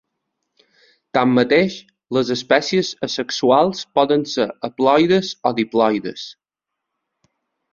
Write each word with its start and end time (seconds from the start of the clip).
Tanmateix, 1.17 1.75
les 2.17 2.31
espècies 2.35 2.89
asexuals 3.09 3.83
poden 3.99 4.25
ser 4.33 4.49
haploides 4.69 5.33
o 5.51 5.53
diploides. 5.61 6.25